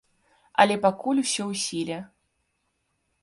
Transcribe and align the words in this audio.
Але 0.63 0.75
пакуль 0.85 1.19
усё 1.23 1.43
ў 1.51 1.61
сіле. 1.65 1.97